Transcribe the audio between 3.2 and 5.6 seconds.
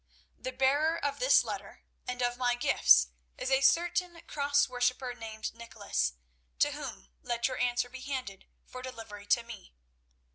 is a certain Cross worshipper named